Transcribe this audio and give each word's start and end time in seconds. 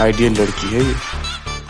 Ideal 0.00 0.32
लड़की 0.32 0.68
है 0.68 0.84
ये। 0.84 0.94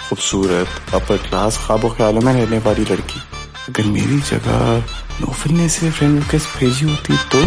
खूबसूरत 0.09 0.95
अपर 0.95 1.17
क्लास 1.17 1.59
ख्वाबों 1.59 1.91
ख्यालों 1.91 2.21
में 2.21 2.33
रहने 2.33 2.59
वाली 2.59 2.83
लड़की। 2.83 3.21
अगर 3.69 3.85
मेरी 3.85 4.21
जगह 4.21 4.79
नौफिल 5.21 5.53
ने 5.53 5.65
इसे 5.65 5.91
फ्रेंड 5.91 6.19
रिक्वेस्ट 6.19 6.59
भेजी 6.59 6.87
होती 6.91 7.17
तो? 7.33 7.39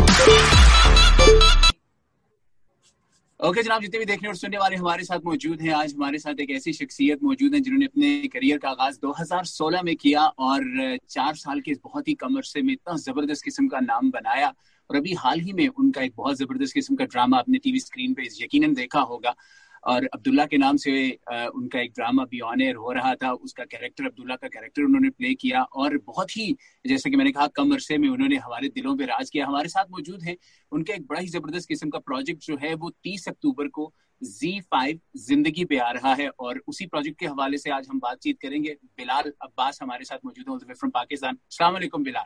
ओके 3.40 3.50
okay, 3.50 3.66
जनाब 3.66 3.82
जितने 3.82 4.00
भी 4.00 4.06
देखने 4.06 4.30
और 4.30 4.36
सुनने 4.36 4.58
वाले 4.58 4.76
हमारे 4.76 5.04
साथ 5.04 5.20
मौजूद 5.25 5.61
हैं 5.61 5.73
आज 5.73 5.93
हमारे 5.93 6.18
साथ 6.18 6.39
एक 6.39 6.50
ऐसी 6.50 6.73
शख्सियत 6.73 7.23
मौजूद 7.23 7.54
है 7.54 7.59
जिन्होंने 7.59 7.86
अपने 7.86 8.27
करियर 8.27 8.57
का 8.57 8.70
आगाज़ 8.70 8.95
2016 8.95 9.81
में 9.84 9.95
किया 9.95 10.21
और 10.21 10.63
चार 11.09 11.36
साल 11.36 11.59
के 11.59 11.71
इस 11.71 11.77
बहुत 11.84 12.07
ही 12.07 12.13
कम 12.13 12.36
अरसे 12.36 12.61
में 12.61 12.73
इतना 12.73 12.95
ज़बरदस्त 12.97 13.43
किस्म 13.43 13.68
का 13.68 13.79
नाम 13.79 14.11
बनाया। 14.11 14.54
और 14.89 14.97
अभी 14.97 15.13
हाल 15.13 15.39
ही 15.39 15.54
में 15.54 15.68
उनका 15.68 16.02
एक 16.02 16.13
बहुत 16.18 16.38
ज़बरदस्त 16.38 16.73
किस्म 16.73 16.95
का 16.95 17.05
ड्रामा 17.05 17.38
अपने 17.38 17.57
टीवी 17.57 17.79
स्क्रीन 17.79 18.13
पे 18.13 18.23
यकीनन 18.41 18.73
देखा 18.73 19.00
होगा। 19.00 19.36
और 19.84 20.05
अब्दुल्ला 20.05 20.45
के 20.45 20.57
नाम 20.57 20.77
से 20.77 20.91
उनका 21.29 21.79
एक 21.79 21.91
ड्रामा 21.91 22.24
बी 22.25 22.39
ऑन 22.41 22.61
एयर 22.61 22.75
हो 22.75 22.91
रहा 22.91 23.14
था। 23.15 23.32
उसका 23.33 23.64
कैरेक्टर 23.65 24.05
अब्दुल्ला 24.05 24.36
का 24.36 24.47
कैरेक्टर 24.50 24.83
उन्होंने 24.83 25.10
प्ले 25.11 25.33
किया 25.36 25.61
और 25.64 25.97
बहुत 26.05 26.37
ही, 26.37 26.55
जैसे 26.86 27.10
कि 27.10 27.18
मैंने 27.18 27.32
कहा, 27.32 27.47
कम 27.50 27.74
अरसे 27.74 27.97
में 27.97 28.07
उन्होंने 28.10 28.38
हमारे 28.38 28.68
दिलों 28.69 28.96
पे 28.97 29.05
राज 29.05 29.29
किया। 29.29 29.46
हमारे 29.47 29.69
साथ 29.69 29.91
मौजूद 29.91 30.24
है। 30.24 30.38
उनका 30.71 30.93
एक 30.93 31.07
बड़ा 31.07 31.19
ही 31.19 31.27
ज़बरदस्त 31.29 31.68
किस्म 31.68 31.89
का 31.89 32.00
प्रोजेक्ट 32.02 32.45
जो 32.45 32.58
है, 32.58 32.73
वो 32.75 32.89
तीस 33.03 33.27
अक्टूबर 33.27 33.67
को 33.69 33.91
जी 34.22 34.59
फाइव 34.61 35.00
ज़िंदगी 35.19 35.66
पे 35.66 35.77
आ 35.80 35.89
रहा 35.91 36.13
है 36.16 36.30
और 36.39 36.61
उसी 36.67 36.86
प्रोजेक्ट 36.88 37.19
के 37.19 37.25
हवाले 37.25 37.58
से 37.58 37.69
आज 37.72 37.88
हम 37.89 38.00
बातचीत 38.00 38.39
करेंगे। 38.41 38.77
बिलाल 38.97 39.31
अब्बास 39.41 39.80
हमारे 39.81 40.05
साथ 40.05 40.25
मौजूद 40.25 40.66
है 40.69 40.73
फ्रॉम 40.73 40.91
पाकिस्तान 40.91 41.38
सलाम 41.52 41.77
बिलाल। 42.00 42.25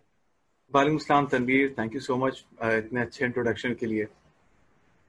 वालेकुम 0.74 1.26
Tanveer. 1.28 1.74
Thank 1.78 1.94
you 1.96 2.02
so 2.02 2.18
much 2.18 2.44
इतने 2.64 3.02
अच्छे 3.02 3.26
इंट्रोडक्शन 3.26 3.74
के 3.74 3.86
लिए। 3.86 4.06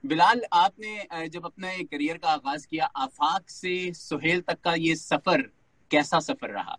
बिलाल 0.05 0.41
आपने 0.53 1.27
जब 1.29 1.45
अपने 1.45 1.83
करियर 1.83 2.17
का 2.17 2.29
आगाज़ 2.29 2.67
किया 2.67 2.85
आफाक 2.85 3.49
से 3.49 3.93
सुहेल 3.93 4.41
तक 4.41 4.59
का 4.63 4.73
ये 4.73 4.95
सफ़र 4.95 5.41
कैसा 5.91 6.19
सफ़र 6.19 6.49
रहा? 6.49 6.77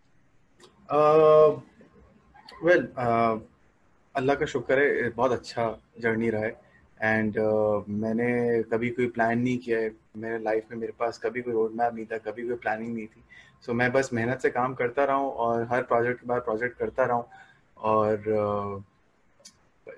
वेल 2.64 2.86
अल्लाह 4.14 4.36
का 4.36 4.46
शुक्र 4.46 4.78
है 4.78 5.10
बहुत 5.10 5.32
अच्छा 5.32 5.66
जर्नी 6.00 6.30
रहा 6.30 6.42
है। 6.42 6.70
एंड 7.02 7.38
uh, 7.38 7.88
मैंने 7.88 8.62
कभी 8.62 8.88
कोई 8.90 9.06
प्लान 9.08 9.38
नहीं 9.38 9.58
किया 9.58 9.78
है। 9.78 9.90
मेरे 10.16 10.38
लाइफ 10.38 10.66
में 10.70 10.78
मेरे 10.78 10.92
पास 10.98 11.18
कभी 11.18 11.42
कोई 11.42 11.52
रोड 11.54 11.72
मैप 11.72 11.94
नहीं 11.94 12.06
था 12.06 12.18
कभी 12.18 12.42
कोई 12.42 12.56
प्लानिंग 12.56 12.94
नहीं 12.94 13.06
थी। 13.06 13.22
सो 13.62 13.72
so, 13.72 13.78
मैं 13.78 13.92
बस 13.92 14.10
मेहनत 14.12 14.40
से 14.40 14.50
काम 14.50 14.74
करता 14.74 15.04
रहा 15.04 15.16
हूँ 15.16 15.30
और 15.32 15.66
हर 15.72 15.82
प्रोजेक्ट 15.82 16.20
के 16.20 16.26
बाद 16.26 16.42
प्रोजेक्ट 16.42 16.78
करता 16.78 17.04
रहा 17.04 17.16
हूँ। 17.16 17.26
और 17.76 18.16
uh, 18.40 18.89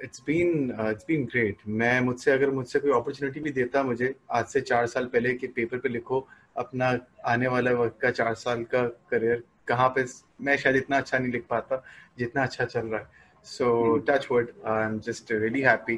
it's 0.04 0.22
been 0.26 0.70
it's 0.90 1.04
been 1.08 1.24
great 1.24 1.56
मैं 1.68 2.00
मुझसे 2.00 2.30
अगर 2.30 2.50
मुझसे 2.50 2.78
कोई 2.78 2.90
अपॉर्चुनिटी 2.90 3.40
भी 3.40 3.50
देता 3.50 3.82
मुझे 3.82 4.14
आज 4.30 4.46
से 4.46 4.60
चार 4.60 4.86
साल 4.86 5.06
पहले 5.06 5.34
के 5.34 5.46
पेपर 5.46 5.78
पे 5.78 5.88
लिखो 5.88 6.26
अपना 6.56 6.98
आने 7.26 7.48
वाला 7.48 7.70
वक्त 7.72 8.00
का 8.00 8.10
चार 8.10 8.34
साल 8.34 8.62
का 8.74 8.82
करियर 9.10 9.42
कहाँ 9.68 9.88
पे 9.88 10.04
मैं 10.44 10.56
शायद 10.56 10.76
इतना 10.76 10.96
अच्छा 10.96 11.18
नहीं 11.18 11.32
लिख 11.32 11.44
पाता 11.50 11.82
जितना 12.18 12.42
अच्छा 12.42 12.64
चल 12.64 12.86
रहा 12.86 13.00
है। 13.00 13.06
So 13.44 13.96
touch 14.08 14.26
wood 14.32 14.48
I 14.66 14.84
am 14.84 14.98
just 14.98 15.32
really 15.32 15.60
happy 15.60 15.94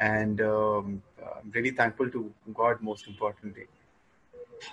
and 0.00 0.40
really 0.42 1.70
thankful 1.70 2.08
to 2.08 2.30
God 2.50 2.78
most 2.82 3.08
importantly 3.08 3.64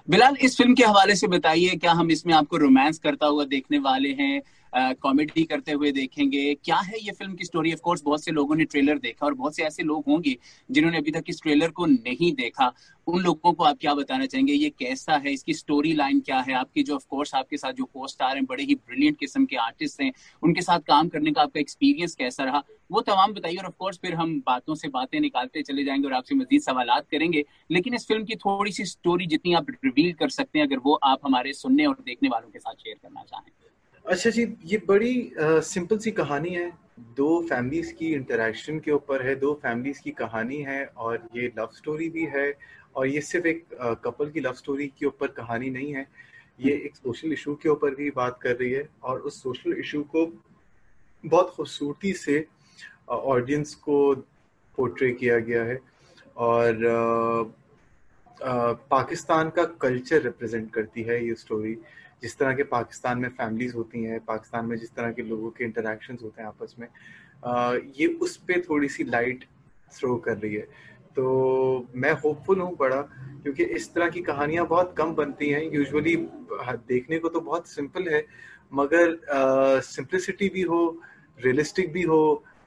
Bilal 0.10 0.36
इस 0.42 0.58
फ़िल्म 0.58 0.74
के 0.76 0.84
हवाले 0.84 1.16
से 1.16 1.28
बताइए 1.28 1.76
क्या 1.76 1.92
हम 1.92 2.12
इसमें 2.12 2.34
आपको 2.34 2.58
रोमांस 2.58 3.00
करता 3.00 3.28
हुआ 3.28 3.46
देखने 3.46 3.78
वाले 3.80 4.10
हैं? 4.10 4.42
कॉमेडी 4.74 5.44
करते 5.44 5.72
हुए 5.72 5.92
देखेंगे। 5.92 6.54
क्या 6.56 6.78
है 6.78 7.00
ये 7.00 7.12
फ़िल्म 7.12 7.36
की 7.36 7.46
स्टोरी 7.46 7.74
ऑफ़ 7.74 7.80
कोर्स 7.80 8.02
बहुत 8.04 8.24
से 8.24 8.32
लोगों 8.32 8.56
ने 8.56 8.66
ट्रेलर 8.66 8.98
देखा 8.98 9.26
और 9.26 9.34
बहुत 9.34 9.56
से 9.56 9.64
ऐसे 9.64 9.84
लोग 9.84 10.04
होंगे 10.08 10.36
जिन्होंने 10.72 10.98
अभी 10.98 11.12
तक 11.12 11.24
इस 11.30 11.42
ट्रेलर 11.42 11.70
को 11.70 11.86
नहीं 11.86 12.32
देखा। 12.34 12.72
उन 13.08 13.22
लोगों 13.22 13.54
को 13.54 13.64
आप 13.64 13.78
क्या 13.82 13.94
बताना 13.94 14.26
चाहेंगे? 14.26 14.54
ये 14.54 14.70
कैसा 14.70 15.16
है? 15.18 15.32
इसकी 15.34 15.54
स्टोरी 15.54 15.94
लाइन 15.94 16.20
क्या 16.20 16.40
है? 16.40 16.54
आपकी 16.54 16.84
जो 16.84 16.96
ऑफकोर्स 16.96 17.34
आपके 17.36 17.58
साथ 17.58 17.74
जो 17.74 17.86
को 17.86 18.08
स्टार 18.08 18.36
हैं, 18.36 18.46
बड़े 18.46 18.64
ही 18.64 18.76
ब्रिलियंट 18.76 19.18
किस्म 19.20 19.46
के 19.46 19.56
आर्टिस्ट 19.56 20.02
हैं, 20.02 20.12
उनके 20.44 20.62
साथ 20.62 20.80
काम 20.80 21.10
करने 21.10 21.32
का 21.32 21.42
आपका 21.42 21.60
एक्सपीरियंस 21.60 22.16
कैसा 22.16 22.44
रहा? 22.44 22.64
वो 22.92 23.02
तमाम 23.02 23.34
बताइए 23.34 23.56
और 23.56 23.66
ऑफकोर्स 23.66 23.98
फिर 23.98 24.14
हम 24.14 24.40
बातों 24.40 24.76
से 24.76 24.88
बातें 24.88 25.20
निकालते 25.20 25.62
चले 25.62 25.84
जाएँगे 25.84 26.08
और 26.08 26.14
आपसे 26.14 26.36
मजीद 26.36 26.62
सवाल 26.62 27.00
करेंगे। 27.12 27.44
लेकिन 27.72 27.94
इस 27.94 28.08
फ़िल्म 28.08 28.24
की 28.24 28.36
थोड़ी 28.36 28.72
सी 28.72 28.86
स्टोरी 28.86 29.26
जितनी 29.26 29.54
आप 29.54 29.66
रिवील 29.86 30.14
कर 30.14 30.30
सकते 30.30 30.60
हैं, 30.60 30.68
अगर 30.68 30.78
वो 30.78 30.94
आप 30.94 31.20
हमारे 31.26 31.54
सुनने 31.54 31.86
और 31.86 31.98
देखने 32.06 32.30
वालों 32.30 32.50
के 32.50 32.60
साथ 32.60 32.74
शेयर 32.74 32.96
करना 33.04 33.24
चाहें। 33.24 33.52
अच्छा 34.06 34.30
जी 34.30 34.44
ये 34.66 34.78
बड़ी 34.88 35.32
सिंपल 35.40 35.98
सी 35.98 36.12
कहानी 36.12 36.50
है। 36.50 36.72
दो 37.18 37.28
फैमिलीज़ 37.50 37.94
की 37.94 38.14
इंटरेक्शन 38.14 38.80
के 38.80 38.92
ऊपर 38.92 39.26
है 39.28 39.36
दो 39.36 39.54
फैमिलीज़ 39.64 40.02
की 40.04 40.12
कहानी 40.12 40.58
है 40.62 40.86
और 40.98 41.28
ये 41.36 41.52
लव 41.60 41.70
स्टोरी 41.76 42.10
भी 42.10 42.26
है 42.36 42.54
और 42.96 43.08
ये 43.08 43.22
सिर्फ़ 43.22 43.48
एक 43.48 43.66
कपल 44.04 44.30
की 44.32 44.40
लव 44.40 44.54
स्टोरी 44.54 44.88
के 45.00 45.06
ऊपर 45.06 45.28
कहानी 45.38 45.70
नहीं 45.70 45.94
है। 45.94 46.06
ये 46.60 46.74
एक 46.86 46.96
सोशल 46.96 47.34
इशू 47.34 47.56
के 47.64 47.70
ऊपर 47.70 47.96
भी 47.96 48.10
बात 48.16 48.40
कर 48.42 48.56
रही 48.56 48.72
है 48.72 48.88
और 49.04 49.20
उस 49.20 49.42
सोशल 49.44 49.74
इशू 49.80 50.02
को 50.16 50.26
बहुत 51.24 51.54
खूबसूरती 51.56 52.14
से 52.14 52.46
ऑडियंस 53.10 53.76
को 53.76 54.16
पोर्ट्रे 54.78 55.12
किया 55.12 55.40
गया 55.40 55.64
है 55.64 55.80
और 56.38 56.86
आ, 56.88 58.50
आ, 58.50 58.74
पाकिस्तान 58.92 59.50
का 59.50 59.64
कल्चर 59.82 60.22
रिप्रेजेंट 60.22 60.72
करती 60.74 61.04
है 61.04 61.26
ये 61.28 61.36
स्टोरी 61.36 61.78
जिस 62.22 62.38
तरह 62.38 62.54
के 62.54 62.64
पाकिस्तान 62.72 63.20
में 63.20 63.30
फैमिलीज़ 63.30 63.76
होती 63.76 64.04
हैं 64.04 64.20
पाकिस्तान 64.26 64.66
में 64.66 64.78
जिस 64.78 64.94
तरह 64.96 65.12
के 65.12 65.22
लोगों 65.24 65.50
के 65.52 65.64
इंटरेक्शन 65.64 66.18
होते 66.24 66.42
हैं 66.42 66.48
आपस 66.48 66.76
में 66.80 66.88
आ, 67.46 67.74
ये 67.98 68.08
उस 68.22 68.36
पर 68.38 68.62
थोड़ी 68.70 68.88
सी 68.90 69.04
लाइट 69.04 69.46
थ्रो 69.92 70.16
कर 70.18 70.38
रही 70.38 70.56
है। 70.56 70.68
तो 71.16 71.88
मैं 71.96 72.12
होपफुल 72.14 72.60
हूँ 72.60 72.76
बड़ा 72.78 73.02
क्योंकि 73.44 73.64
इस 73.64 73.94
तरह 73.94 74.10
की 74.10 74.22
कहानियाँ 74.22 74.66
बहुत 74.68 74.94
कम 74.98 75.14
बनती 75.16 75.50
हैं। 75.50 75.62
यूजुअली 75.74 76.16
देखने 76.88 77.20
को 77.20 77.30
तो 77.30 77.40
बहुत 77.42 77.68
सिंपल 77.68 78.08
है 78.10 78.26
मगर 78.74 79.82
सिंप्लिसिटी 79.84 80.50
भी 80.50 80.62
हो 80.62 80.82
रियलिस्टिक 81.38 81.92
भी 81.94 82.04
हो 82.04 82.22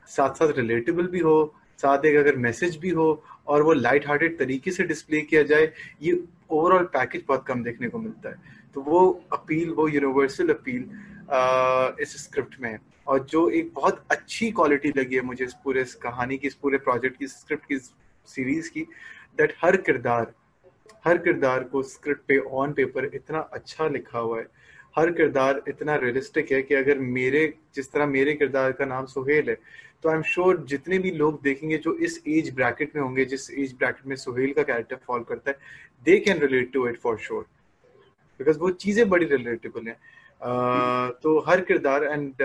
साथ 0.08 0.34
साथ 0.34 0.52
रिलेटेबल 0.56 1.06
भी 1.06 1.20
हो 1.20 1.54
साथ 1.78 2.04
एक 2.04 2.16
अगर 2.16 2.36
मैसेज 2.36 2.76
भी 2.76 2.90
हो 2.90 3.22
और 3.46 3.62
वो 3.62 3.72
लाइट 3.72 4.06
हार्टेड 4.08 4.38
तरीके 4.38 4.70
से 4.70 4.84
डिस्प्ले 4.84 5.20
किया 5.20 5.42
जाए 5.42 5.72
ये 6.02 6.12
ओवरऑल 6.50 6.84
पैकेज 6.94 7.24
बहुत 7.28 7.44
कम 7.46 7.62
देखने 7.62 7.88
को 7.88 7.98
मिलता 7.98 8.28
है। 8.28 8.60
तो 8.74 8.80
वो 8.80 9.00
अपील 9.32 9.70
वो 9.70 9.88
यूनिवर्सल 9.88 10.48
अपील 10.48 10.82
इस 12.02 12.16
स्क्रिप्ट 12.24 12.60
में 12.60 12.78
और 13.06 13.24
जो 13.30 13.48
एक 13.50 13.72
बहुत 13.74 14.04
अच्छी 14.10 14.50
क्वालिटी 14.50 14.92
लगी 14.96 15.16
है 15.16 15.22
मुझे 15.22 15.44
इस 15.44 15.54
पूरे 15.64 15.82
इस 15.82 15.94
कहानी 15.94 16.36
की, 16.38 16.46
इस 16.46 16.54
पूरे 16.54 16.78
प्रोजेक्ट 16.78 17.18
की 17.18 17.26
स्क्रिप्ट 17.26 17.66
की 17.66 17.78
सीरीज़ 18.28 18.70
की 18.70 18.80
दैट 19.38 19.54
हर 19.62 19.76
किरदार 19.78 20.32
हर 21.06 21.18
किरदार 21.18 21.64
को 21.64 21.82
स्क्रिप्ट 21.82 22.22
पे 22.28 22.38
ऑन 22.38 22.72
पेपर 22.72 23.04
इतना 23.14 23.38
अच्छा 23.52 23.88
लिखा 23.88 24.18
हुआ 24.18 24.38
है। 24.38 24.46
हर 24.96 25.10
किरदार 25.10 25.62
इतना 25.68 25.94
रियलिस्टिक 25.96 26.52
है 26.52 26.60
कि 26.62 26.74
अगर 26.74 26.98
मेरे, 26.98 27.54
जिस 27.74 27.90
तरह 27.92 28.06
मेरे 28.06 28.34
किरदार 28.34 28.72
का 28.72 28.84
नाम 28.84 29.06
सुहेल 29.06 29.48
है 29.50 29.54
तो 30.02 30.08
आई 30.08 30.16
एम 30.16 30.22
श्योर 30.24 30.64
जितने 30.68 30.98
भी 30.98 31.10
लोग 31.12 31.40
देखेंगे 31.42 31.76
जो 31.78 31.94
इस 31.96 32.22
एज 32.28 32.54
ब्रैकेट 32.54 32.96
में 32.96 33.02
होंगे, 33.02 33.24
जिस 33.24 33.50
एज 33.50 33.74
ब्रैकेट 33.78 34.06
में 34.06 34.16
सुहेल 34.16 34.52
का 34.52 34.62
कैरेक्टर 34.62 34.96
फॉल 35.06 35.24
करता 35.28 35.50
है 35.50 35.56
they 36.06 36.18
can 36.18 36.38
relate 36.38 36.72
to 36.72 36.86
it 36.88 36.98
for 37.00 37.18
sure 37.18 37.46
because 38.42 38.58
वो 38.58 38.70
चीज़ें 38.82 39.08
बड़ी 39.08 39.26
रिलेटेबल 39.26 39.88
हैं। 39.88 39.96
तो 41.22 41.38
हर 41.48 41.60
किरदार 41.64 42.04
एंड 42.04 42.42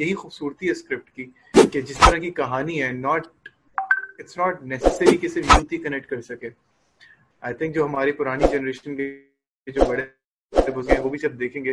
यही 0.00 0.12
खूबसूरती 0.14 0.66
है 0.66 0.74
स्क्रिप्ट 0.74 1.08
की 1.08 1.24
कि 1.56 1.82
जिस 1.82 2.00
तरह 2.00 2.18
की 2.18 2.30
कहानी 2.36 2.78
है 2.78 2.92
नॉट 2.92 3.26
इट्स 4.20 4.38
नॉट 4.38 4.62
नेसेसरी 4.72 5.16
कि 5.16 5.28
सिर्फ़ 5.28 5.52
यूथ 5.52 5.72
ही 5.72 5.78
कनेक्ट 5.78 6.08
कर 6.10 6.20
सके। 6.22 6.50
आई 7.42 7.54
थिंक 7.60 7.74
जो 7.74 7.84
हमारी 7.84 8.12
पुरानी 8.12 8.48
जनरेशन 8.48 8.96
के 8.96 9.72
जो 9.72 9.84
बड़े 9.84 10.02
वो 10.52 11.10
भी 11.10 11.18
जब 11.18 11.36
देखेंगे 11.38 11.70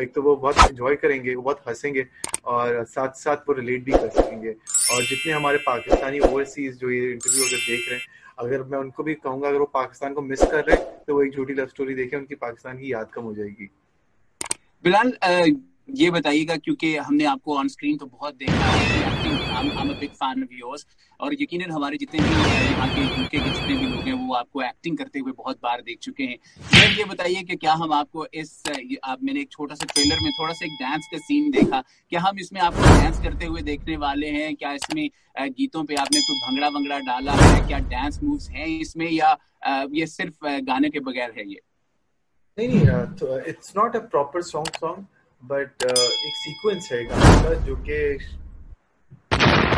एक 0.00 0.12
तो 0.14 0.22
वो 0.22 0.34
बहुत 0.36 0.56
एंजॉय 0.60 0.96
करेंगे, 0.96 1.34
वो 1.34 1.42
बहुत 1.42 1.62
हंसेंगे 1.68 2.06
और 2.46 2.84
साथ 2.84 3.12
साथ 3.16 3.48
वो 3.48 3.54
रिलेट 3.54 3.84
भी 3.84 3.92
कर 3.92 4.08
सकेंगे। 4.10 4.50
और 4.50 5.02
जितने 5.02 5.32
हमारे 5.32 5.58
पाकिस्तानी 5.66 6.18
ओवरसीज 6.20 6.78
जो 6.78 6.90
ये 6.90 7.10
इंटरव्यू 7.12 7.44
अगर 7.44 7.56
देख 7.56 7.88
रहे 7.88 7.98
हैं, 7.98 8.06
अगर 8.38 8.62
मैं 8.62 8.78
उनको 8.78 9.02
भी 9.02 9.14
कहूँगा, 9.14 9.48
अगर 9.48 9.58
वो 9.58 9.70
पाकिस्तान 9.74 10.14
को 10.14 10.22
मिस 10.22 10.42
कर 10.42 10.64
रहे 10.64 10.76
हैं 10.76 11.04
तो 11.06 11.14
वो 11.14 11.22
एक 11.22 11.32
झूठी 11.32 11.54
लव 11.54 11.66
स्टोरी 11.66 11.94
देखे, 11.94 12.16
उनकी 12.16 12.34
पाकिस्तान 12.36 12.78
की 12.78 12.92
याद 12.92 13.10
कम 13.14 13.22
हो 13.22 13.34
जाएगी। 13.34 13.70
बिलाल 14.84 15.12
ये 15.94 16.10
बताइएगा 16.10 16.56
क्योंकि 16.56 16.96
हमने 16.96 17.24
आपको 17.26 17.56
ऑन 17.58 17.68
स्क्रीन 17.68 17.96
तो 17.96 18.06
बहुत 18.06 18.34
देखा 18.34 19.13
है 19.54 19.98
बिग 20.00 20.10
फ़ैन 20.12 20.42
ऑफ़ 20.42 20.54
योर्स 20.54 20.86
और 21.20 21.34
यकीनन 21.40 21.70
हमारे 21.70 21.96
जितने 21.96 22.20
भी 22.20 22.34
यहाँ 22.70 22.88
के 22.94 23.02
यूके 23.02 23.38
के 23.38 23.50
जितने 23.50 23.76
भी 23.76 23.86
लोग 23.86 24.06
हैं, 24.06 24.12
वो 24.14 24.34
आपको 24.34 24.62
एक्टिंग 24.62 24.96
करते 24.98 25.18
हुए 25.18 25.32
बहुत 25.32 25.58
बार 25.62 25.80
देख 25.82 25.98
चुके 26.02 26.24
हैं। 26.24 26.36
फिर 26.70 26.98
ये 26.98 27.04
बताइए 27.04 27.42
कि 27.42 27.56
क्या 27.56 27.72
हम 27.74 27.92
आपको 27.92 28.26
इस 28.34 28.62
आप, 29.04 29.18
मैंने 29.22 29.40
एक 29.40 29.50
छोटा 29.52 29.74
सा 29.74 29.86
ट्रेलर 29.92 30.22
में 30.22 30.30
थोड़ा 30.32 30.52
सा 30.52 30.66
एक 30.66 30.72
डांस 30.80 31.08
का 31.12 31.18
सीन 31.20 31.50
देखा। 31.50 31.80
क्या 32.12 32.20
हम 32.20 32.38
इसमें 32.40 32.60
आपको 32.60 32.82
डांस 32.82 33.22
करते 33.22 33.46
हुए 33.46 33.62
देखने 33.62 33.96
वाले 33.98 34.30
हैं? 34.30 34.54
क्या 34.56 34.72
इसमें 34.72 35.08
गीतों 35.38 35.84
पे 35.84 35.94
आपने 35.96 36.20
कोई 36.20 36.38
भंगड़ा 36.40 36.68
वंगड़ा 36.68 36.98
डाला 37.00 37.32
है? 37.34 37.66
क्या 37.66 37.78
डांस 37.90 38.20
मूव्स 38.22 38.48
हैं 38.50 38.66
इसमें 38.68 39.10
या 39.10 39.36
ये 39.92 40.06
सिर्फ़ 40.08 40.46
गाने 40.64 40.90
के 40.90 41.00
बगैर 41.02 41.34
है 41.38 41.48
ये? 41.48 41.60
नहीं 42.58 42.68
नहीं 42.68 43.42
it's 43.48 43.72
not 43.76 43.96
a 43.96 43.98
proper 44.10 44.42
song 44.44 44.68
song 44.76 45.06
but 45.42 45.82
एक 45.82 46.34
सीक्वेंस 46.36 46.88
है 46.92 47.04
गाने 47.04 47.42
का, 47.42 47.54
जो 47.64 47.76
कि 47.88 48.18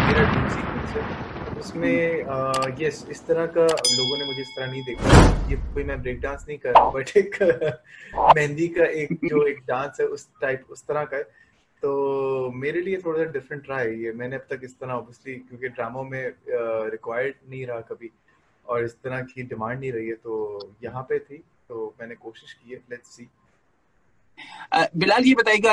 मेरा 0.07 0.23
ड्रीम 0.23 0.49
सीक्वेंस 0.49 0.91
है। 0.97 1.59
उसमें 1.61 2.77
यस 2.81 3.07
इस 3.11 3.27
तरह 3.27 3.47
का 3.47 3.63
लोगों 3.63 4.19
ने 4.19 4.25
मुझे 4.25 4.41
इस 4.41 4.49
तरह 4.57 4.71
नहीं 4.71 4.83
देखा। 4.85 5.49
ये 5.51 5.57
कोई 5.75 5.85
मैं 5.85 6.01
ब्रेक 6.03 6.21
डांस 6.21 6.45
नहीं 6.49 6.59
कर 6.59 6.71
रहा 6.71 6.91
बट 6.91 7.17
एक 7.17 7.37
मेहंदी 8.37 8.69
का 8.69 8.85
एक 9.03 9.13
जो 9.25 9.47
एक 9.47 9.59
डांस 9.69 10.01
है 10.01 10.07
उस 10.07 10.29
टाइप 10.43 10.67
उस 10.71 10.85
तरह 10.87 11.05
का 11.05 11.17
है। 11.17 11.23
तो 11.83 12.51
मेरे 12.55 12.81
लिए 12.81 12.97
थोड़ा 13.05 13.25
सा 13.25 13.31
डिफरेंट 13.33 13.69
रहा 13.69 13.79
है 13.79 13.99
ये। 14.03 14.13
मैंने 14.13 14.37
अब 14.37 14.47
तक 14.51 14.61
इस 14.65 14.79
तरह 14.81 14.93
ऑब्वियसली 14.93 15.35
क्योंकि 15.35 15.69
ड्रामो 15.69 16.03
में 16.03 16.23
रिक्वायर्ड 16.91 17.35
नहीं 17.51 17.67
रहा 17.67 17.81
कभी। 17.91 18.11
और 18.67 18.85
इस 18.85 18.95
तरह 19.05 19.21
की 19.23 19.43
डिमांड 19.43 19.79
नहीं 19.81 19.93
रही 19.93 20.09
है 20.09 20.15
तो 20.15 20.37
यहाँ 20.85 21.03
पे 21.03 21.19
थी। 21.19 21.43
तो 21.69 21.95
मैंने 22.01 22.15
कोशिश 22.15 22.53
की 22.53 22.73
है। 22.73 22.81
लेट्स 22.91 23.17
सी 23.17 23.29
बिलाल 24.97 25.25
ये 25.25 25.35
बताइएगा 25.35 25.73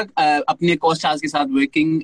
अपने 0.49 0.75
कोस्ट 0.75 1.05
के 1.21 1.27
साथ 1.27 1.45
वर्किंग 1.55 2.01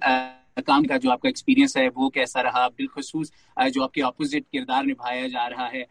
काम 0.62 0.86
का 0.86 0.98
जो 0.98 1.10
आपका 1.10 1.30
एक्सपीरियंस 1.30 1.78
है, 1.78 1.88
वो 1.90 2.10
कैसा 2.10 2.42
रहा? 2.42 2.68
बिलखसूस 2.70 3.32
जो 3.70 3.84
आपके 3.84 4.02
अपोजिट 4.04 4.46
किरदार 4.52 4.86
निभाया 4.86 5.28
जा 5.28 5.48
रहा 5.48 5.68
है 5.68 5.86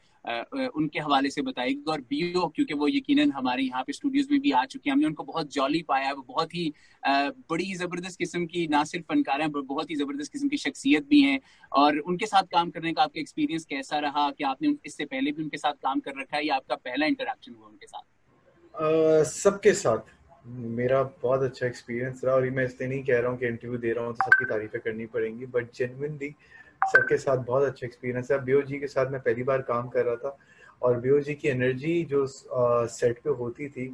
उनके 0.77 0.99
हवाले 1.01 1.31
से 1.31 1.43
बताएगी 1.43 1.91
और 1.91 2.01
बीओ 2.03 2.47
क्योंकि 2.49 2.75
वो 2.75 2.89
यकीनन 2.89 3.31
हमारे 3.33 3.63
यहाँ 3.63 3.83
पे 3.83 3.93
स्टूडियोज 3.93 4.29
में 4.31 4.41
भी 4.41 4.51
आ 4.53 4.65
चुके 4.65 4.91
हैं। 4.91 4.93
हमने 4.93 5.07
उनको 5.07 5.25
बहुत 5.25 5.53
जॉली 5.53 5.83
पाया, 5.83 6.13
वो 6.13 6.25
बहुत 6.29 6.55
ही 6.55 6.73
बड़ी 7.05 7.75
ज़बरदस्त 7.75 8.19
किस्म 8.19 8.45
की, 8.47 8.67
ना 8.69 8.83
सिर्फ़ 8.85 9.05
फनकार 9.09 9.41
हैं 9.43 9.51
बहुत 9.53 9.91
ही 9.91 9.97
ज़बरदस्त 9.97 10.33
किस्म 10.33 10.49
की 10.49 10.57
शख्सियत 10.57 11.07
भी 11.09 11.21
हैं। 11.21 11.41
और 11.73 11.99
उनके 12.01 12.27
साथ 12.27 12.43
काम 12.53 12.71
करने 12.71 12.93
का 12.93 13.03
आपका 13.03 13.21
एक्सपीरियंस 13.21 13.65
कैसा 13.65 13.99
रहा? 13.99 14.31
कि 14.31 14.45
आपने 14.45 14.75
इससे 14.87 15.05
पहले 15.07 15.33
भी 15.33 15.43
उनके 15.43 15.59
साथ 15.59 15.73
काम 15.83 16.01
कर 16.01 16.21
रखा 16.21 16.37
है, 16.37 16.47
या 16.47 16.57
आपका 16.57 16.75
पहला 16.77 17.07
इंटरेक्शन 17.07 17.55
हुआ 17.55 17.69
उनके 17.69 17.87
साथ? 17.87 19.25
सबके 19.33 19.73
साथ। 19.75 20.18
मेरा 20.49 21.03
बहुत 21.23 21.43
अच्छा 21.43 21.67
एक्सपीरियंस 21.67 22.21
रहा 22.25 22.35
और 22.35 22.49
मैं 22.51 22.65
इसलिए 22.65 22.89
नहीं 22.89 23.03
कह 23.05 23.19
रहा 23.21 23.31
हूँ 23.31 23.39
कि 23.39 23.47
इंटरव्यू 23.47 23.79
दे 23.79 23.93
रहा 23.93 24.05
हूँ 24.05 24.15
तो 24.15 24.25
सबकी 24.25 24.45
तारीफें 24.45 24.81
करनी 24.81 25.07
पड़ेंगी 25.07 25.47
बट 25.47 25.73
जेनविनली 25.75 26.35
सबके 26.83 27.17
साथ 27.19 27.37
बहुत 27.47 27.63
अच्छा 27.63 27.87
एक्सपीरियंस 27.87 28.31
है 28.33 28.39
बियो 28.45 28.63
जी 28.63 28.79
के 28.79 28.87
साथ 28.87 29.11
मैं 29.13 29.21
पहली 29.21 29.43
बार 29.43 29.63
काम 29.63 29.89
कर 29.89 30.05
रहा 30.05 30.17
था 30.17 30.37
और 30.83 31.01
बियो 31.01 31.21
जी 31.21 31.35
की 31.35 31.49
एनर्जी 31.49 32.03
जो 32.11 32.27
सेट 32.27 33.19
पे 33.25 33.31
होती 33.31 33.69
थी, 33.69 33.89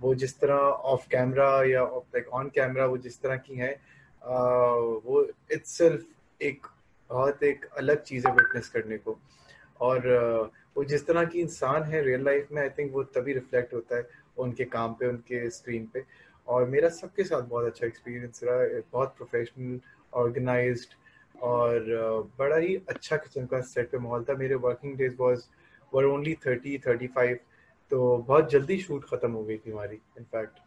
वो 0.00 0.14
जिस 0.14 0.38
तरह 0.40 0.54
ऑफ़ 0.92 1.06
कैमरा 1.10 1.48
या 1.64 1.82
लाइक 1.84 2.28
ऑन 2.34 2.48
कैमरा 2.54 2.86
वो 2.86 2.98
जिस 2.98 3.20
तरह 3.22 3.36
की 3.36 3.54
है 3.56 3.72
वो 4.22 5.26
इट्स 5.52 5.80
एक 5.82 6.66
बहुत 7.10 7.42
एक 7.42 7.64
अलग 7.78 8.02
चीज़ 8.02 8.26
है 8.28 8.32
विटनेस 8.34 8.68
करने 8.68 8.98
को। 8.98 9.18
और 9.80 10.08
वो 10.76 10.84
जिस 10.84 11.06
तरह 11.06 11.24
की 11.24 11.40
इंसान 11.40 11.82
है 11.82 12.02
रियल 12.04 12.24
लाइफ 12.24 12.48
में 12.52 12.60
आई 12.62 12.68
थिंक 12.78 12.92
वो 12.92 13.02
तभी 13.16 13.32
रिफ्लेक्ट 13.32 13.74
होता 13.74 13.96
है। 13.96 14.02
उनके 14.38 14.64
काम 14.66 14.94
पे, 14.94 15.06
उनके 15.06 15.48
स्क्रीन 15.50 15.86
पे। 15.94 16.04
और 16.48 16.64
मेरा 16.68 16.88
सबके 16.88 17.24
साथ 17.24 17.42
बहुत 17.42 17.64
अच्छा 17.66 17.86
एक्सपीरियंस 17.86 18.40
रहा, 18.44 18.80
बहुत 18.92 19.14
प्रोफेशनल 19.16 19.80
ऑर्गेनाइज 20.14 20.86
और 21.34 21.84
बड़ा 22.38 22.56
ही 22.56 22.76
अच्छा 22.88 23.16
किस्म 23.16 23.46
का 23.46 23.60
सेट 23.62 23.90
पे 23.90 23.98
माहौल 23.98 24.24
था। 24.24 24.34
मेरे 24.34 24.54
working 24.56 24.96
days 24.96 25.14
was 25.18 25.44
were 25.92 26.04
only 26.04 26.34
thirty 26.46 26.78
thirty 26.78 27.06
five 27.06 27.38
तो 27.90 28.16
बहुत 28.18 28.50
जल्दी 28.50 28.78
शूट 28.78 29.04
खत्म 29.04 29.32
हो 29.32 29.44
गई 29.44 29.56
थी 29.56 29.70
हमारी 29.70 30.00
इनफैक्ट। 30.18 30.58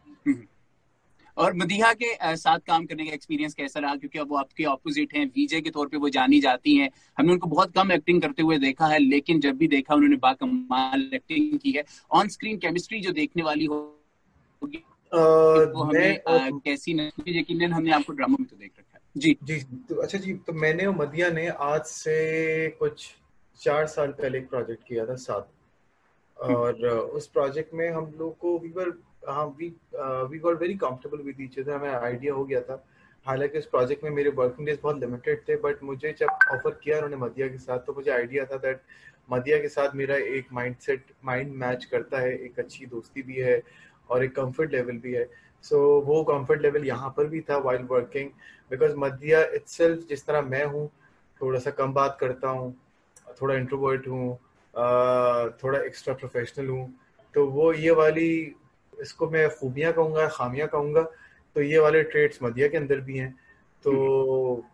और 1.36 1.54
मदीहा 1.56 1.92
के 1.94 2.36
साथ 2.36 2.58
काम 2.66 2.84
करने 2.86 3.04
का 3.04 3.12
एक्सपीरियंस 3.14 3.54
कैसा 3.54 3.80
रहा? 3.80 3.94
क्योंकि 3.96 4.18
अब 4.18 4.30
वो 4.30 4.36
आपके 4.36 4.64
ऑपोजिट 4.66 5.14
हैं। 5.16 5.24
वीजे 5.26 5.60
के 5.60 5.70
तौर 5.70 5.88
पे 5.88 5.96
वो 5.96 6.08
जानी 6.10 6.40
जाती 6.40 6.76
हैं। 6.76 6.90
हमने 7.18 7.32
उनको 7.32 7.48
बहुत 7.48 7.72
कम 7.74 7.92
एक्टिंग 7.92 8.20
करते 8.22 8.42
हुए 8.42 8.58
देखा 8.58 8.86
है 8.86 8.98
लेकिन 8.98 9.40
जब 9.40 9.56
भी 9.56 9.68
देखा 9.68 9.94
उन्होंने 9.94 10.16
बाकमाल 10.18 11.10
एक्टिंग 11.14 11.58
की 11.58 11.72
है। 11.72 11.84
ऑन 12.12 12.28
स्क्रीन 12.28 12.58
केमिस्ट्री 12.58 13.00
जो 13.00 13.12
देखने 13.12 13.42
वाली 13.42 13.64
होगी 13.66 14.84
वो 15.12 15.82
हमें 15.82 16.20
कैसी 16.64 16.92
यकीन 17.28 17.72
हमने 17.72 17.90
आपको 17.92 18.12
ड्रामा 18.12 18.36
में 18.40 18.46
तो 18.46 18.56
देख 18.56 18.72
रखा 18.78 18.96
है। 18.96 19.00
जी। 19.16 19.36
जी 19.42 19.58
तो 19.88 19.94
अच्छा 20.02 20.18
जी 20.18 20.32
तो 20.46 20.52
मैंने 20.54 20.86
और 20.86 20.94
मदिया 20.96 21.28
ने 21.30 21.46
आज 21.48 21.82
से 21.86 22.68
कुछ 22.78 23.08
चार 23.60 23.86
साल 23.86 24.12
पहले 24.12 24.38
एक 24.38 24.48
प्रोजेक्ट 24.50 24.82
किया 24.88 25.06
था 25.06 25.14
साथ। 25.16 25.42
हम्म। 26.36 26.54
और 26.54 26.86
उस 26.88 27.26
प्रोजेक्ट 27.28 27.74
में 27.74 27.88
हम 27.90 28.12
लोग 28.18 28.36
को 28.38 28.58
we 28.58 28.68
were 28.70 28.90
we 29.24 29.68
we 30.30 30.38
got 30.38 30.60
very 30.60 30.74
comfortable 30.76 31.22
with 31.24 31.40
each 31.40 31.58
other 31.58 31.72
हमें 31.72 31.90
आइडिया 31.90 32.34
हो 32.34 32.44
गया 32.44 32.60
था। 32.60 32.84
हालाँकि 33.26 33.58
इस 33.58 33.66
प्रोजेक्ट 33.66 34.04
में 34.04 34.10
मेरे 34.10 34.30
वर्किंग 34.36 34.66
डेज़ 34.66 34.78
बहुत 34.82 35.00
लिमिटेड 35.00 35.42
थे 35.48 35.56
बट 35.62 35.82
मुझे 35.84 36.14
जब 36.20 36.28
ऑफ़र 36.52 36.78
किया 36.84 36.96
उन्होंने 36.96 37.16
मदिया 37.16 37.48
के 37.48 37.58
साथ 37.58 37.78
तो 37.86 37.92
मुझे 37.94 38.10
आइडिया 38.10 38.44
था 38.44 38.56
दैट 38.58 38.80
मदिया 39.28 39.58
के 39.58 39.68
साथ 39.68 39.94
मेरा 39.96 40.16
एक 40.36 40.46
माइंड 40.52 40.76
सेट 40.86 41.12
माइंड 41.24 41.54
मैच 41.56 41.84
करता 41.84 42.18
है। 42.20 42.32
एक 42.36 42.58
अच्छी 42.58 42.86
दोस्ती 42.86 43.22
भी 43.22 43.36
है 43.36 43.62
और 44.10 44.24
एक 44.24 44.34
कंफर्ट 44.36 44.72
लेवल 44.72 44.98
भी 44.98 45.12
है। 45.12 45.24
सो 45.64 45.76
so, 45.76 46.06
वो 46.06 46.22
कंफर्ट 46.24 46.62
लेवल 46.62 46.84
यहाँ 46.86 47.10
पर 47.16 47.26
भी 47.26 47.40
था 47.40 47.56
while 47.58 47.82
working 47.90 48.30
because 48.70 48.96
media 48.98 49.42
itself 49.54 50.06
जिस 50.08 50.26
तरह 50.26 50.42
मैं 50.42 50.64
हूँ 50.64 50.88
थोड़ा 51.40 51.58
सा 51.58 51.70
कम 51.70 51.92
बात 51.92 52.16
करता 52.20 52.48
हूँ 52.48 52.74
थोड़ा 53.40 53.54
इंट्रोवर्ट 53.54 54.08
हूँ 54.08 54.34
थोड़ा 55.62 55.78
एक्स्ट्रा 55.78 56.14
प्रोफेशनल 56.14 56.68
हूँ 56.68 56.92
तो 57.34 57.46
वो 57.50 57.72
ये 57.72 57.90
वाली 57.92 58.30
इसको 58.92 59.28
मैं 59.30 59.48
खूबियाँ 59.50 59.92
कहूँगा 59.92 60.26
खामियाँ 60.28 60.68
कहूँगा 60.68 61.02
तो 61.56 61.62
ये 61.62 61.78
वाले 61.78 62.02
ट्रेड्स 62.04 62.38
मदिया 62.42 62.68
के 62.68 62.76
अंदर 62.76 63.00
भी 63.00 63.16
हैं। 63.18 63.34
तो 63.84 63.92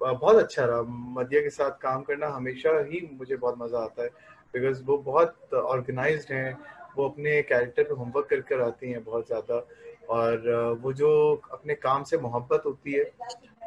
बहुत 0.03 0.37
अच्छा 0.37 0.65
रहा। 0.65 0.83
मदिया 1.15 1.41
के 1.43 1.51
साथ 1.51 1.79
काम 1.83 2.03
करना 2.03 2.29
हमेशा 2.29 2.71
ही 2.87 3.01
मुझे 3.13 3.37
बहुत 3.37 3.57
मज़ा 3.59 3.79
आता 3.81 4.03
है 4.03 4.09
बिकॉज़ 4.55 4.83
वो 4.85 4.97
बहुत 5.05 5.55
ऑर्गेनाइज 5.55 6.27
हैं 6.31 6.59
वो 6.97 7.09
अपने 7.09 7.41
कैरेक्टर 7.43 7.83
पे 7.83 7.95
होमवर्क 7.95 8.27
कर 8.31 8.41
कर 8.49 8.61
आती 8.63 8.91
हैं 8.91 9.03
बहुत 9.05 9.27
ज़्यादा 9.27 9.67
और 10.11 10.79
वो 10.83 10.93
जो 10.93 11.11
अपने 11.53 11.75
काम 11.77 12.05
से 12.05 12.19
मोहब्बत 12.19 12.63
होती 12.67 12.93
है 12.93 13.11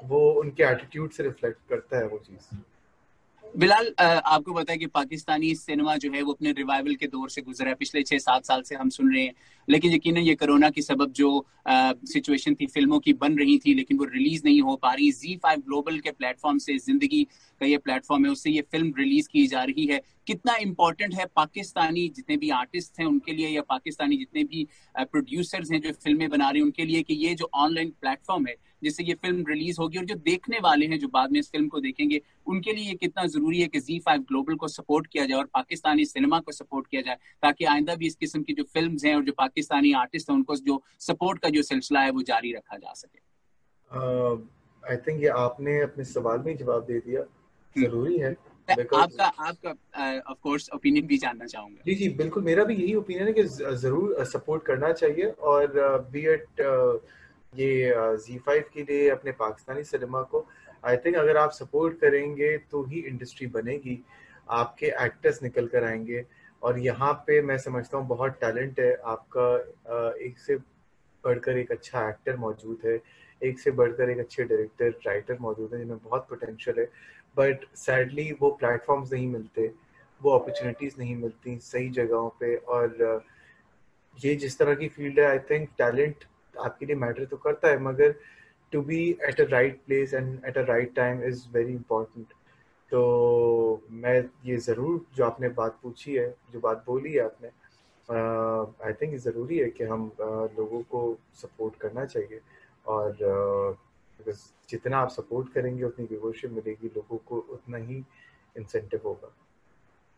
वो 0.06 0.19
उनके 0.39 0.63
एटीट्यूड 0.63 1.12
से 1.12 1.24
रिफ्लेक्ट 1.24 1.59
करता 1.69 1.97
है 1.97 2.07
वो 2.07 2.18
चीज़। 2.19 2.56
बिलाल 3.56 3.88
आपको 4.00 4.53
पता 4.53 4.71
है 4.71 4.77
कि 4.77 4.88
पाकिस्तानी 4.88 5.53
सिनेमा 5.56 5.95
जो 5.98 6.12
है, 6.12 6.21
वो 6.21 6.33
अपने 6.33 6.51
रिवाइवल 6.51 6.95
के 6.95 7.07
दौर 7.07 7.30
से 7.30 7.42
गुजरा 7.42 7.69
है। 7.69 7.75
पिछले 7.75 8.01
छह, 8.03 8.18
सात 8.18 8.45
साल 8.45 8.62
से 8.62 8.75
हम 8.75 8.89
सुन 8.89 9.13
रहे 9.13 9.24
हैं। 9.24 9.33
लेकिन 9.68 9.92
यकीन 9.94 10.18
ये 10.18 10.36
कोरोना 10.36 10.69
की 10.69 10.81
सबब 10.81 11.12
जो 11.12 11.45
सिचुएशन 11.68 12.56
थी, 12.56 12.65
फ़िल्मों 12.68 13.00
की 13.00 13.13
बन 13.13 13.38
रही 13.39 13.57
थी, 13.65 13.74
लेकिन 13.74 13.98
वो 13.98 14.06
रिलीज़ 14.06 14.42
नहीं 14.45 14.62
हो 14.62 14.75
पा 14.75 14.94
रही। 14.94 15.12
जी 15.12 15.36
फाइव 15.44 15.59
ग्लोबल 15.59 16.00
के 16.00 16.12
प्लेटफॉर्म 16.12 16.57
से, 16.57 16.77
ज़िंदगी 16.77 17.24
का 17.62 17.65
ये 17.65 17.77
प्लेटफॉर्म 17.80 18.25
है, 18.25 18.31
उससे 18.31 18.51
ये 18.51 18.62
फ़िल्म 18.62 18.94
रिलीज़ 18.98 19.27
की 19.31 19.45
जा 19.48 19.63
रही 19.63 19.86
है। 19.86 20.01
कितना 20.27 20.56
इम्पोर्टेंट 20.62 21.13
है 21.15 21.25
पाकिस्तानी, 21.36 22.07
जितने 22.09 22.38
भी 22.38 22.50
आर्टिस्ट 22.51 23.00
हैं 23.00 23.07
उनके 23.07 23.33
लिए, 23.33 23.47
या 23.47 23.62
पाकिस्तानी 23.69 24.18
जितने 24.18 24.44
भी 24.44 24.68
प्रोड्यूसर्स 25.00 25.71
हैं 25.71 25.81
जो 25.81 25.92
फ़िल्में 25.94 26.30
बना 26.30 26.50
रहे 26.50 26.59
हैं, 26.59 26.65
उनके 26.65 26.86
लिए 26.86 27.01
कि 27.04 27.13
ये 27.25 27.33
जो 27.36 27.50
ऑनलाइन 27.56 27.89
प्लेटफॉर्म 28.01 28.47
है 28.47 28.56
जिससे 28.83 29.04
ये 29.04 29.13
फ़िल्म 29.13 29.45
रिलीज़ 29.48 29.80
होगी 29.80 29.98
और 29.98 30.06
जो 30.06 30.16
देखने 30.16 30.60
वाले 30.63 30.86
हैं 30.86 31.00
जो 31.00 31.07
बाद 31.07 31.31
में 31.31 31.39
इस 31.39 31.51
फ़िल्म 31.51 31.68
को 31.68 31.80
देखेंगे 31.80 32.22
उनके 32.48 32.74
लिए 32.74 32.86
ये 32.86 32.94
कितना 32.95 33.25
ज़रूरी 33.28 33.62
है 33.62 33.68
कि 33.68 33.80
जी 33.80 34.00
फाइव 34.00 34.22
ग्लोबल 34.30 34.56
को 34.56 34.68
सपोर्ट 34.68 35.07
किया 35.07 35.25
जाए 35.25 35.38
और 35.38 35.50
पाकिस्तानी 35.54 36.06
सिनेमा 36.06 36.39
को 36.39 36.51
सपोर्ट 36.51 36.88
किया 36.88 37.01
जाए 37.01 37.18
ताकि 37.42 37.66
आइंदा 37.66 37.95
भी 37.95 38.07
इस 38.07 38.16
किस्म 38.16 38.44
की 38.44 38.54
जो 38.54 38.63
फ़िल्म 38.63 38.98
हैं 39.06 39.16
और 39.16 39.24
जो 39.24 39.33
पाकिस्तानी 39.38 39.94
आर्टिस्ट 39.94 40.30
हैं 40.30 40.38
उनको 40.38 40.56
जो 40.56 40.81
सपोर्ट 41.00 41.40
का 41.40 41.50
जो 41.50 41.61
सिलसिला 41.64 42.02
है 42.02 42.11
वो 42.11 42.21
जारी 42.23 42.54
रखा 42.54 42.78
जा 42.78 42.94
सके। 42.94 43.19
आई 43.92 44.95
uh, 44.95 45.07
थिंक 45.07 45.21
ये 45.23 45.28
आपने 45.28 45.80
अपने 45.81 46.04
सवाल 46.04 46.40
में 46.45 46.56
जवाब 46.57 46.85
दे 46.85 47.00
दिया। 47.00 47.21
हम्म। 47.21 47.85
ज़रूरी 47.85 48.18
है 48.18 48.35
आपका 48.69 49.26
आपका 49.26 49.69
ऑफ़ 50.31 50.38
कोर्स 50.44 50.69
ओपिनियन 50.73 51.06
भी 51.07 51.18
जानना 51.18 51.45
चाहूँगा। 51.45 51.81
जी 51.85 51.95
जी 51.95 52.09
बिल्कुल 52.16 52.44
मेरा 52.44 52.64
भी 52.64 52.76
यही 52.76 52.94
ओपिनियन 52.95 53.28
है 53.28 53.33
कि 53.33 53.44
ज़रूर 53.78 54.23
सपोर्ट 54.26 54.64
करना 54.64 54.92
चाहिए 54.92 55.26
और 55.26 55.78
बी 56.11 56.26
एट 56.28 56.61
ये 57.54 57.94
जी 58.18 58.38
फाइव 58.38 58.64
के 58.74 58.84
लिए 58.84 59.10
अपने 59.10 59.31
पाकिस्तानी 59.40 59.84
सिनेमा 59.84 60.22
को 60.31 60.46
आई 60.86 60.98
थिंक 60.98 61.16
अगर 61.18 61.38
आप 61.38 61.52
सपोर्ट 61.52 62.00
करेंगे 62.00 62.58
तो 62.72 62.84
ही 62.84 63.00
इंडस्ट्री 63.00 63.48
बनेगी। 63.48 63.98
आपके 64.50 64.86
एक्टर्स 65.06 65.42
निकल 65.44 65.68
कर 65.68 65.84
आएँगे। 65.84 66.26
और 66.62 66.80
यहाँ 66.80 67.12
पे 67.28 67.42
मैं 67.42 67.58
समझता 67.58 67.98
हूँ 67.98 68.08
बहुत 68.08 68.38
टैलेंट 68.42 68.80
है। 68.80 68.94
आपका 69.06 70.14
एक 70.26 70.40
से 70.40 70.56
बढ़कर 71.24 71.58
एक 71.58 71.72
अच्छा 71.72 72.08
एक्टर 72.10 72.38
मौजूद 72.38 72.86
है। 72.86 73.00
एक 73.42 73.60
से 73.60 73.72
बढ़कर 73.72 74.10
एक 74.10 74.20
अच्छे 74.20 74.44
डायरेक्टर 74.44 74.90
राइटर 75.08 75.38
मौजूद 75.42 75.74
है 75.74 75.80
जिनमें 75.80 75.98
बहुत 76.04 76.28
पोटेंशियल 76.30 76.80
है। 76.80 76.86
बट 77.38 77.66
सैडली 77.76 78.31
वो 78.42 78.52
प्लेटफॉर्म्स 78.62 79.14
नहीं 79.14 79.28
मिलते। 79.28 79.72
वो 80.22 80.38
अपॉर्चुनिटीज़ 80.38 80.96
नहीं 81.00 81.16
मिलती 81.16 81.58
सही 81.62 81.90
जगहों 81.90 82.30
पे। 82.40 82.56
और 82.56 83.24
ये 84.18 84.36
जिस 84.36 84.58
तरह 84.60 84.76
की 84.76 84.88
फ़ील्ड 84.90 85.20
है 85.20 85.26
आई 85.26 85.40
थिंक 85.50 85.70
टैलेंट 85.78 86.26
आपके 86.60 86.86
लिए 86.86 86.96
मैटर 86.96 87.26
तो 87.26 87.38
करता 87.38 87.68
है 87.68 87.80
मगर 87.80 88.16
to 88.72 88.81
be 88.81 89.00
at 89.30 89.42
a 89.42 89.44
right 89.44 89.81
place 89.86 90.14
and 90.14 90.46
at 90.46 90.58
a 90.58 90.62
right 90.62 90.96
time 90.96 91.24
is 91.24 91.48
very 91.54 91.74
important 91.74 92.34
तो 92.92 93.81
मैं 93.92 94.30
ये 94.46 94.58
ज़रूर 94.58 95.06
जो 95.16 95.26
आपने 95.26 95.50
बात 95.50 95.80
पूछी 95.84 96.16
है 96.16 96.36
जो 96.54 96.60
बात 96.60 96.84
बोली 96.88 97.14
है 97.14 97.20
आपने 97.20 97.48
आई 98.86 98.94
थिंक 98.94 99.16
ज़रूरी 99.16 99.58
है 99.58 99.70
कि 99.70 99.84
हम 99.84 100.10
uh, 100.10 100.58
लोगों 100.58 100.81
को 100.81 101.18
सपोर्ट 101.34 101.76
करना 101.76 102.06
चाहिए 102.06 102.42
और 102.88 103.12
uh, 103.12 104.36
जितना 104.70 104.98
आप 104.98 105.10
सपोर्ट 105.10 105.54
करेंगे 105.54 105.84
उतनी 105.84 106.06
व्यूवरशिप 106.06 106.52
मिलेगी 106.52 106.88
लोगों 106.88 107.18
को 107.18 107.36
उतना 107.36 107.78
ही 107.78 108.04
इंसेंटिव 108.58 109.02
होगा। 109.06 109.34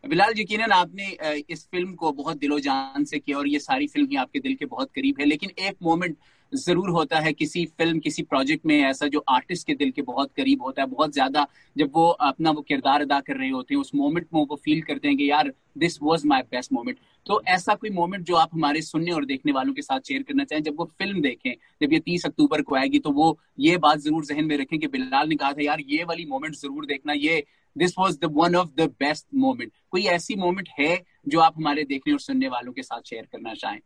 बिलाल, 0.04 0.34
यकीनन 0.38 0.72
आपने 0.72 1.06
इस 1.50 1.66
फ़िल्म 1.72 1.94
को 1.96 2.12
बहुत 2.14 2.38
दिलो 2.38 2.60
जान 2.60 3.04
से 3.06 3.20
किया 3.20 3.38
और 3.38 3.48
ये 3.48 3.60
सारी 3.60 3.86
फ़िल्म 3.88 4.08
ही 4.10 4.16
आपके 4.18 4.40
दिल 4.40 4.56
के 4.56 4.66
बहुत 4.66 4.90
करीब 4.96 5.20
है। 5.20 5.26
लेकिन 5.26 5.50
एक 5.60 5.76
मोमेंट 5.84 6.16
ज़रूर 6.52 6.90
होता 6.90 7.20
है 7.20 7.32
किसी 7.34 7.66
फ़िल्म, 7.68 8.00
किसी 8.00 8.24
प्रोजेक्ट 8.24 8.66
में 8.66 8.76
ऐसा 8.80 9.08
जो 9.08 9.24
आर्टिस्ट 9.30 9.68
के 9.68 9.74
दिल 9.76 9.92
के 9.92 10.02
बहुत 10.02 10.32
करीब 10.38 10.62
होता 10.64 10.82
है। 10.82 10.88
बहुत 10.90 11.14
ज़्यादा 11.14 11.46
जब 11.76 11.92
वो 11.96 12.08
अपना 12.28 12.52
वो 12.52 12.62
किरदार 12.62 13.02
अदा 13.02 13.20
कर 13.22 13.38
रहे 13.38 13.50
होते 13.50 13.74
हैं, 13.74 13.82
उस 13.82 13.92
मोमेंट 13.96 14.28
में 14.34 14.42
वो 14.42 14.56
फील 14.66 14.82
करते 14.82 15.08
हैं 15.08 15.18
कि 15.18 15.30
यार 15.30 15.52
this 15.78 15.98
was 16.02 16.28
my 16.28 16.42
best 16.52 16.74
moment 16.74 16.98
तो 17.26 17.42
ऐसा 17.48 17.74
कोई 17.76 17.90
मोमेंट 17.92 18.26
जो 18.26 18.36
आप 18.36 18.50
हमारे 18.54 18.82
सुनने 18.82 19.12
और 19.12 19.26
देखने 19.26 19.52
वालों 19.52 19.74
के 19.74 19.82
साथ 19.82 20.00
शेयर 20.08 20.24
करना 20.24 20.44
चाहें, 20.44 20.64
जब 20.64 20.76
वो 20.80 20.86
फ़िल्म 21.00 21.22
देखें, 21.22 21.54
जब 21.82 21.94
ये 21.94 22.00
तीस 22.02 22.26
अक्टूबर 22.26 22.62
को 22.62 22.76
आएगी 22.76 23.00
तो 23.00 23.12
वो 23.14 23.38
ये 23.60 23.78
बात 23.80 24.00
ज़रूर 24.00 24.26
जहन 24.26 24.46
में 24.46 24.58
रखें 24.58 24.80
कि 24.80 24.88
बिलाल 24.88 25.30
ने 25.30 25.36
कहा 25.36 25.52
था, 25.54 25.62
यार, 25.64 25.82
ये 25.82 26.04
वाली 26.04 26.26
मोमेंट 26.28 26.56
ज़रूर 26.56 26.86
देखना, 26.86 27.14
ये 27.14 27.44
this 27.78 27.98
was 28.00 28.20
the 28.20 28.26
one 28.26 28.56
of 28.56 28.70
the 28.70 28.82
best 28.82 29.28
moment 29.36 29.72
कोई 29.92 30.06
ऐसी 30.06 30.36
मोमेंट 30.36 30.70
है 30.80 31.04
जो 31.28 31.40
आप 31.40 31.54
हमारे 31.58 31.84
देखने 31.84 32.14
और 32.14 32.20
सुनने 32.20 32.48
वालों 32.48 32.74
के 32.74 32.84
साथ 32.84 33.02
शेयर 33.02 33.26
करना 33.26 33.54
चाहें? 33.54 33.80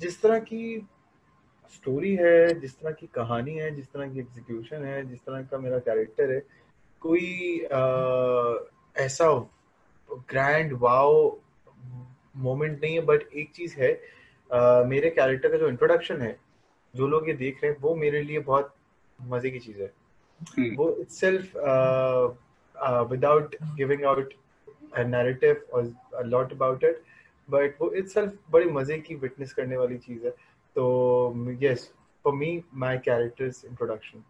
जिस 0.00 0.22
तरह 0.22 0.38
की 0.38 0.88
स्टोरी 1.74 2.14
है 2.14 2.60
जिस 2.60 2.74
तरह 2.80 2.92
की 2.92 3.06
कहानी 3.06 3.54
है 3.54 3.74
जिस 3.76 3.86
तरह 3.86 4.12
की 4.12 4.18
एग्जीक्यूशन 4.18 4.84
है 4.84 5.08
जिस 5.08 5.18
तरह 5.18 5.42
का 5.42 5.58
मेरा 5.58 5.78
कैरेक्टर 5.78 6.30
है 6.32 6.42
कोई 7.00 7.58
आ, 7.64 7.80
ऐसा 8.96 9.50
ग्रैंड 10.12 10.72
वाओ 10.72 11.40
मोमेंट 12.36 12.82
नहीं 12.82 12.94
है 12.94 13.00
बट 13.00 13.22
एक 13.34 13.50
चीज़ 13.50 13.76
है 13.76 13.92
आ, 14.52 14.84
मेरे 14.84 15.10
कैरेक्टर 15.10 15.48
का 15.48 15.56
जो 15.56 15.68
इंट्रोडक्शन 15.68 16.20
है 16.20 16.40
जो 16.96 17.06
लोग 17.06 17.28
ये 17.28 17.34
देख 17.34 17.62
रहे 17.62 17.72
हैं 17.72 17.78
वो 17.80 17.94
मेरे 17.94 18.22
लिए 18.22 18.38
बहुत 18.38 18.74
मज़े 19.22 19.50
की 19.50 19.58
चीज़ 19.58 19.82
है। 19.82 19.92
Hmm. 20.48 20.76
वो 20.76 20.86
uh, 22.76 23.10
without 23.10 23.56
giving 23.76 24.04
out 24.04 24.32
a 24.94 25.04
narrative 25.04 25.56
or 25.72 25.88
a 26.18 26.24
lot 26.24 26.52
about 26.52 26.82
it 26.82 27.02
but 27.48 27.80
वो 27.80 27.90
itself 28.00 28.34
बड़ी 28.50 28.66
मज़े 28.70 28.98
की 28.98 29.14
विटनेस 29.14 29.52
करने 29.52 29.76
वाली 29.76 29.96
चीज़ 29.98 30.24
है 30.24 30.30
तो 30.76 30.84
yes 31.62 31.90
for 32.24 32.34
me 32.34 32.62
my 32.74 32.98
characters 32.98 33.64
introduction 33.64 34.24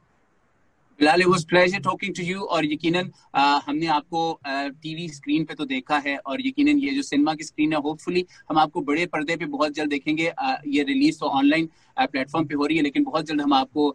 Bilal 1.02 1.22
was 1.26 1.44
pleasure 1.50 1.78
talking 1.82 2.14
to 2.14 2.22
you 2.22 2.40
और 2.56 2.64
यकीनन 2.64 3.10
हमने 3.36 3.86
आपको 3.92 4.20
टीवी 4.46 5.08
स्क्रीन 5.10 5.44
पे 5.44 5.54
तो 5.54 5.64
देखा 5.66 5.96
है 6.04 6.16
और 6.16 6.46
यकीनन 6.46 6.78
ये 6.78 6.90
जो 6.94 7.02
सिनेमा 7.02 7.34
की 7.34 7.44
स्क्रीन 7.44 7.72
है 7.72 7.78
होपफुली 7.82 8.24
हम 8.50 8.58
आपको 8.58 8.80
बड़े 8.90 9.06
पर्दे 9.06 9.36
पे 9.36 9.46
बहुत 9.46 9.72
जल्द 9.74 9.90
देखेंगे। 9.90 10.30
ये 10.68 10.82
रिलीज़ 10.82 11.18
तो 11.20 11.26
ऑनलाइन 11.28 11.68
प्लेटफॉर्म 12.02 12.46
पे 12.46 12.54
हो 12.54 12.66
रही 12.66 12.76
है, 12.76 12.82
लेकिन 12.82 13.04
बहुत 13.04 13.26
जल्द 13.26 13.40
हम 13.40 13.52
आपको 13.54 13.88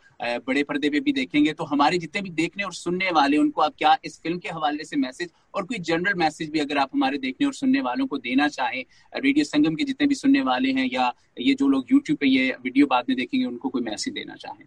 बड़े 0.47 0.63
पर्दे 0.63 0.89
पे 0.89 0.99
भी 0.99 1.11
देखेंगे। 1.13 1.53
तो 1.53 1.63
हमारे 1.65 1.97
जितने 1.97 2.21
भी 2.21 2.29
देखने 2.31 2.63
और 2.63 2.73
सुनने 2.73 3.11
वाले, 3.11 3.37
उनको 3.37 3.61
आप 3.61 3.75
क्या 3.77 3.95
इस 4.05 4.19
फ़िल्म 4.23 4.39
के 4.39 4.49
हवाले 4.49 4.83
से 4.83 4.97
मैसेज 4.97 5.29
और 5.53 5.65
कोई 5.65 5.79
जनरल 5.81 6.19
मैसेज 6.19 6.49
भी 6.51 6.59
अगर 6.59 6.77
आप 6.77 6.89
हमारे 6.93 7.17
देखने 7.19 7.47
और 7.47 7.53
सुनने 7.55 7.81
वालों 7.81 8.07
को 8.07 8.17
देना 8.17 8.47
चाहें 8.49 8.83
रेडियो 9.15 9.45
संगम 9.45 9.75
के 9.75 9.83
जितने 9.83 10.07
भी 10.07 10.15
सुनने 10.15 10.41
वाले 10.51 10.71
हैं 10.71 10.89
या 10.93 11.11
ये 11.39 11.53
जो 11.53 11.67
लोग 11.67 11.85
यूट्यूब 11.91 12.17
पे 12.17 12.27
ये 12.27 12.49
वीडियो 12.63 12.87
बाद 12.87 13.05
में 13.09 13.17
देखेंगे, 13.17 13.45
उनको 13.45 13.69
कोई 13.69 13.81
मैसेज 13.83 14.13
देना 14.13 14.35
चाहें। 14.35 14.65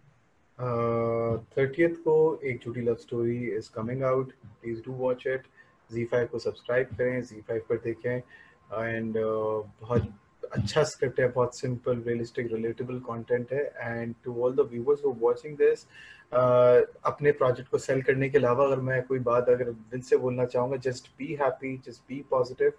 थर्टियथ 0.61 1.95
को 2.05 2.17
Ek 2.45 2.65
Jhoothi 2.65 2.81
love 2.81 2.95
story 3.01 3.39
is 3.57 3.71
coming 3.75 4.03
out 4.05 4.33
please 4.63 4.81
do 4.87 4.93
watch 4.97 5.27
it 5.27 5.43
Zee 5.91 6.05
five 6.05 6.27
को 6.33 6.39
सब्सक्राइब 6.39 6.97
करें 6.99 7.23
जी 7.23 7.41
फाइव 7.49 7.63
पर 7.69 7.77
देखें। 7.85 8.17
एंड 8.17 9.17
uh, 9.17 9.65
बहुत 9.81 10.09
अच्छा 10.57 10.83
स्क्रिप्ट 10.83 11.21
है 11.21 11.29
बहुत 11.33 11.59
सिंपल 11.59 12.03
रियलिस्टिक 12.07 12.53
रिलेटेबल 12.53 12.99
कंटेंट 13.09 13.53
है। 13.53 13.65
And 13.81 14.15
to 14.25 14.43
all 14.43 14.55
the 14.57 14.69
viewers 14.71 15.05
who 15.05 15.17
watching 15.21 15.57
this 15.57 15.87
अपने 16.33 17.33
प्रोजेक्ट 17.33 17.71
को 17.71 17.79
सेल 17.79 18.03
करने 18.03 18.29
के 18.31 18.39
अलावा 18.39 18.65
अगर 18.65 18.81
मैं 18.89 19.03
कोई 19.07 19.19
बात 19.29 19.49
अगर 19.49 19.71
दिल 19.71 20.01
से 20.09 20.17
बोलना 20.17 20.45
चाहूँगा 20.45 20.77
just 20.89 21.09
be 21.19 21.35
happy 21.41 21.77
just 21.87 22.03
be 22.09 22.21
positive 22.31 22.73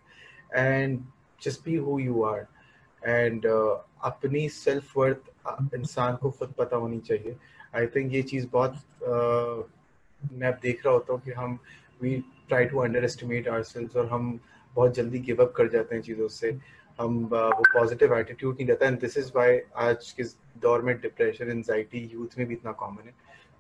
and 0.56 1.00
just 1.42 1.64
be 1.66 1.76
who 1.88 2.00
you 2.00 2.24
are 2.24 2.46
and 3.04 3.46
अपनी 3.46 4.48
सेल्फ 4.50 4.98
वर्थ 4.98 5.31
इंसान 5.76 6.16
को 6.16 6.30
खुद 6.32 6.54
पता 6.58 6.78
होनी 6.78 7.00
चाहिए। 7.00 7.36
आई 7.76 7.88
थिंक 7.96 8.14
ये 8.14 8.22
चीज़ 8.24 8.48
बहुत 8.52 8.74
uh, 8.74 9.64
मैं 10.34 10.52
देख 10.62 10.86
रहा 10.86 10.94
होता 10.94 11.14
हूँ 11.14 11.22
कि 11.22 11.32
हम 11.32 11.58
we 12.02 12.16
try 12.48 12.66
to 12.66 12.80
underestimate 13.04 13.48
our 13.48 13.64
और 13.98 14.06
हम 14.08 14.40
बहुत 14.74 14.96
जल्दी 14.96 15.20
गिव 15.20 15.42
अप 15.44 15.54
कर 15.58 15.70
जाते 15.70 15.96
हैं 15.96 16.02
चीज़ों 16.04 16.28
से। 16.28 16.52
हम 17.00 17.18
वो 17.26 17.64
पॉजिटिव 17.74 18.18
एटीट्यूड 18.18 18.56
नहीं 18.56 18.68
रहता 18.68 18.86
एंड 18.86 19.00
दिस 19.00 19.18
इज़ 19.18 19.32
वाई 19.36 19.60
आज 19.84 20.12
के 20.18 20.24
दौर 20.62 20.82
में 20.82 20.96
डिप्रेशन 21.02 21.52
एनजाइटी 21.52 22.00
यूथ 22.14 22.38
में 22.38 22.48
भी 22.48 22.54
इतना 22.54 22.72
कॉमन 22.82 23.08
है। 23.08 23.14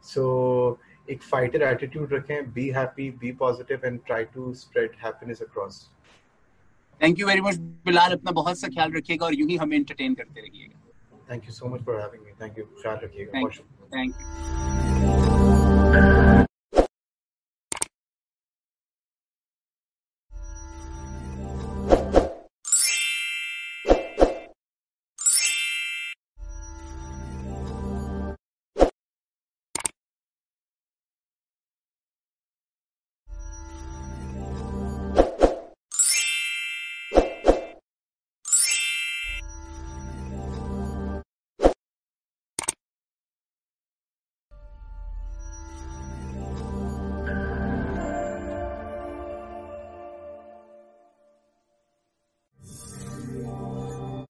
सो 0.03 0.23
so, 0.71 1.11
एक 1.11 1.23
फाइटर 1.23 1.61
एटीट्यूड 1.63 2.13
रखें 2.13 2.51
be 2.53 2.69
happy 2.71 3.09
be 3.21 3.31
positive 3.39 3.85
and 3.85 3.99
try 4.05 4.23
to 4.33 4.53
spread 4.53 4.91
happiness 5.03 5.41
across 5.41 5.79
thank 7.01 7.19
you 7.19 7.27
very 7.27 7.41
much 7.41 7.57
Bilal 7.85 8.11
अपना 8.13 8.31
बहुत 8.31 8.59
सा 8.59 8.67
ख्याल 8.67 8.93
रखिएगा 8.93 9.25
और 9.25 9.35
यूँ 9.35 9.49
ही 9.49 9.55
हमें 9.57 9.77
एंटरटेन 9.77 10.13
करते 10.15 10.41
रहिएगा। 10.41 10.79
Thank 11.27 11.45
you 11.45 11.51
so 11.51 11.67
much 11.67 11.81
for 11.83 11.99
having 11.99 12.23
me. 12.23 12.31
Thank 12.37 12.57
you. 12.57 12.67
Thank 12.83 13.01
you. 13.15 13.63
Thank 13.91 14.15
you. 16.39 16.40